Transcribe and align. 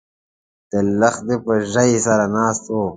د 0.71 0.73
لښتي 0.99 1.35
په 1.45 1.53
ژۍ 1.71 1.91
سره 2.05 2.25
ناست 2.35 2.65
و 2.69 2.75